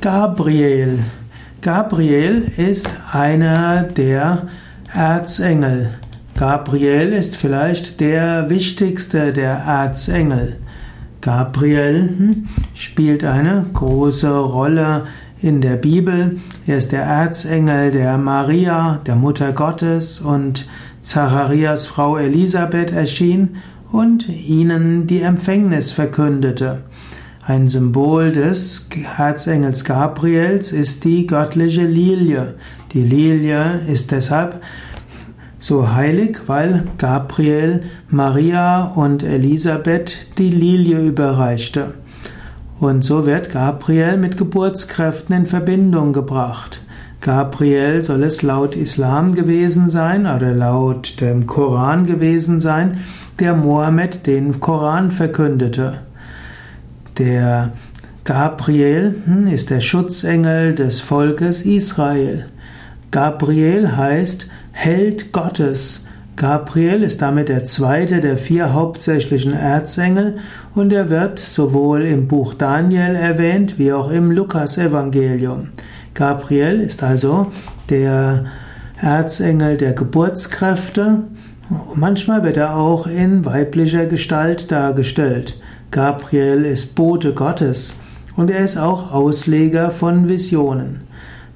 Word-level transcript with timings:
Gabriel. 0.00 1.00
Gabriel 1.60 2.52
ist 2.56 2.88
einer 3.10 3.82
der 3.82 4.46
Erzengel. 4.94 5.90
Gabriel 6.36 7.12
ist 7.12 7.34
vielleicht 7.34 7.98
der 7.98 8.48
wichtigste 8.48 9.32
der 9.32 9.54
Erzengel. 9.54 10.58
Gabriel 11.20 12.10
hm, 12.16 12.48
spielt 12.74 13.24
eine 13.24 13.66
große 13.72 14.30
Rolle 14.30 15.08
in 15.42 15.60
der 15.60 15.74
Bibel. 15.74 16.38
Er 16.68 16.78
ist 16.78 16.92
der 16.92 17.02
Erzengel 17.02 17.90
der 17.90 18.18
Maria, 18.18 19.00
der 19.04 19.16
Mutter 19.16 19.52
Gottes 19.52 20.20
und 20.20 20.68
Zacharias 21.02 21.86
Frau 21.86 22.16
Elisabeth 22.16 22.92
erschien 22.92 23.56
und 23.90 24.28
ihnen 24.28 25.08
die 25.08 25.22
Empfängnis 25.22 25.90
verkündete. 25.90 26.84
Ein 27.48 27.66
Symbol 27.66 28.32
des 28.32 28.90
Erzengels 29.16 29.82
Gabriels 29.82 30.70
ist 30.70 31.04
die 31.04 31.26
göttliche 31.26 31.86
Lilie. 31.86 32.56
Die 32.92 33.02
Lilie 33.02 33.86
ist 33.90 34.10
deshalb 34.10 34.60
so 35.58 35.94
heilig, 35.94 36.40
weil 36.46 36.84
Gabriel 36.98 37.84
Maria 38.10 38.92
und 38.94 39.22
Elisabeth 39.22 40.36
die 40.36 40.50
Lilie 40.50 41.00
überreichte. 41.00 41.94
Und 42.80 43.02
so 43.02 43.24
wird 43.24 43.50
Gabriel 43.50 44.18
mit 44.18 44.36
Geburtskräften 44.36 45.34
in 45.34 45.46
Verbindung 45.46 46.12
gebracht. 46.12 46.82
Gabriel 47.22 48.02
soll 48.02 48.24
es 48.24 48.42
laut 48.42 48.76
Islam 48.76 49.34
gewesen 49.34 49.88
sein 49.88 50.26
oder 50.26 50.52
laut 50.52 51.18
dem 51.22 51.46
Koran 51.46 52.04
gewesen 52.04 52.60
sein, 52.60 52.98
der 53.38 53.54
Mohammed 53.54 54.26
den 54.26 54.60
Koran 54.60 55.10
verkündete. 55.10 56.00
Der 57.18 57.72
Gabriel 58.24 59.14
hm, 59.24 59.48
ist 59.48 59.70
der 59.70 59.80
Schutzengel 59.80 60.74
des 60.74 61.00
Volkes 61.00 61.62
Israel. 61.62 62.46
Gabriel 63.10 63.96
heißt 63.96 64.48
Held 64.70 65.32
Gottes. 65.32 66.04
Gabriel 66.36 67.02
ist 67.02 67.20
damit 67.20 67.48
der 67.48 67.64
zweite 67.64 68.20
der 68.20 68.38
vier 68.38 68.72
hauptsächlichen 68.72 69.54
Erzengel 69.54 70.36
und 70.76 70.92
er 70.92 71.10
wird 71.10 71.40
sowohl 71.40 72.02
im 72.02 72.28
Buch 72.28 72.54
Daniel 72.54 73.16
erwähnt 73.16 73.78
wie 73.78 73.92
auch 73.92 74.10
im 74.10 74.30
Lukas-Evangelium. 74.30 75.70
Gabriel 76.14 76.80
ist 76.80 77.02
also 77.02 77.50
der 77.90 78.44
Erzengel 79.00 79.76
der 79.76 79.94
Geburtskräfte. 79.94 81.24
Manchmal 81.94 82.44
wird 82.44 82.56
er 82.56 82.76
auch 82.76 83.06
in 83.06 83.44
weiblicher 83.44 84.06
Gestalt 84.06 84.72
dargestellt. 84.72 85.60
Gabriel 85.90 86.64
ist 86.64 86.94
Bote 86.94 87.34
Gottes 87.34 87.94
und 88.36 88.50
er 88.50 88.60
ist 88.64 88.78
auch 88.78 89.12
Ausleger 89.12 89.90
von 89.90 90.30
Visionen. 90.30 91.00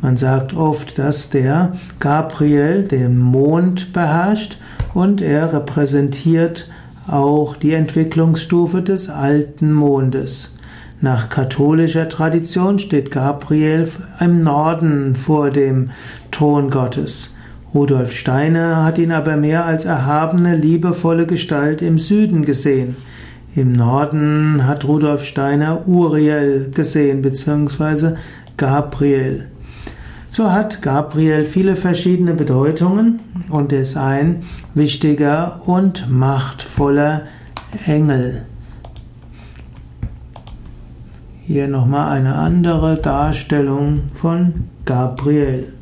Man 0.00 0.16
sagt 0.16 0.52
oft, 0.54 0.98
dass 0.98 1.30
der 1.30 1.74
Gabriel 2.00 2.84
den 2.84 3.18
Mond 3.18 3.92
beherrscht 3.92 4.56
und 4.94 5.20
er 5.20 5.52
repräsentiert 5.52 6.68
auch 7.06 7.54
die 7.54 7.74
Entwicklungsstufe 7.74 8.82
des 8.82 9.10
alten 9.10 9.72
Mondes. 9.72 10.52
Nach 11.00 11.28
katholischer 11.28 12.08
Tradition 12.08 12.78
steht 12.78 13.12
Gabriel 13.12 13.88
im 14.20 14.40
Norden 14.40 15.14
vor 15.14 15.50
dem 15.50 15.90
Thron 16.30 16.70
Gottes. 16.70 17.30
Rudolf 17.72 18.12
Steiner 18.12 18.84
hat 18.84 18.98
ihn 18.98 19.12
aber 19.12 19.36
mehr 19.36 19.64
als 19.64 19.84
erhabene, 19.84 20.56
liebevolle 20.56 21.26
Gestalt 21.26 21.82
im 21.82 21.98
Süden 21.98 22.44
gesehen. 22.44 22.96
Im 23.54 23.72
Norden 23.72 24.66
hat 24.66 24.84
Rudolf 24.84 25.24
Steiner 25.24 25.86
Uriel 25.86 26.70
gesehen, 26.74 27.22
beziehungsweise 27.22 28.16
Gabriel. 28.56 29.46
So 30.30 30.52
hat 30.52 30.82
Gabriel 30.82 31.44
viele 31.44 31.76
verschiedene 31.76 32.34
Bedeutungen 32.34 33.20
und 33.48 33.72
ist 33.72 33.96
ein 33.96 34.42
wichtiger 34.74 35.60
und 35.66 36.10
machtvoller 36.10 37.22
Engel. 37.86 38.42
Hier 41.44 41.66
nochmal 41.66 42.12
eine 42.12 42.36
andere 42.36 42.96
Darstellung 42.96 44.02
von 44.14 44.68
Gabriel. 44.84 45.72